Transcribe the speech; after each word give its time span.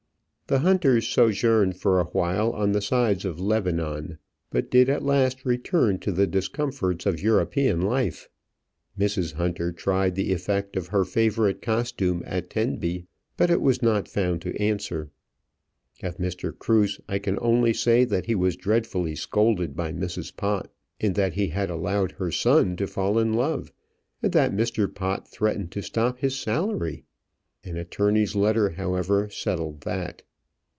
The 0.47 0.59
Hunters 0.59 1.07
sojourned 1.07 1.77
for 1.77 1.97
awhile 2.01 2.51
on 2.51 2.73
the 2.73 2.81
sides 2.81 3.23
of 3.23 3.39
Lebanon, 3.39 4.17
but 4.49 4.69
did 4.69 4.89
at 4.89 5.01
last 5.01 5.45
return 5.45 5.97
to 5.99 6.11
the 6.11 6.27
discomforts 6.27 7.05
of 7.05 7.21
European 7.21 7.79
life. 7.81 8.27
Mrs. 8.99 9.31
Hunter 9.35 9.71
tried 9.71 10.15
the 10.15 10.33
effect 10.33 10.75
of 10.75 10.87
her 10.87 11.05
favourite 11.05 11.61
costume 11.61 12.21
at 12.25 12.49
Tenby, 12.49 13.05
but 13.37 13.49
it 13.49 13.61
was 13.61 13.81
not 13.81 14.09
found 14.09 14.41
to 14.41 14.53
answer. 14.61 15.09
Of 16.03 16.17
Mr. 16.17 16.59
Cruse, 16.59 16.99
I 17.07 17.17
can 17.17 17.37
only 17.41 17.71
say 17.73 18.03
that 18.03 18.25
he 18.25 18.35
was 18.35 18.57
dreadfully 18.57 19.15
scolded 19.15 19.73
by 19.73 19.93
Mrs. 19.93 20.35
Pott, 20.35 20.69
in 20.99 21.13
that 21.13 21.35
he 21.35 21.47
had 21.47 21.69
allowed 21.69 22.11
her 22.13 22.29
son 22.29 22.75
to 22.75 22.87
fall 22.87 23.17
in 23.19 23.31
love; 23.31 23.71
and 24.21 24.33
that 24.33 24.51
Mr. 24.51 24.93
Pott 24.93 25.29
threatened 25.29 25.71
to 25.71 25.81
stop 25.81 26.19
his 26.19 26.37
salary. 26.37 27.05
An 27.63 27.77
attorney's 27.77 28.35
letter, 28.35 28.71
however, 28.71 29.29
settled 29.29 29.79
that. 29.83 30.23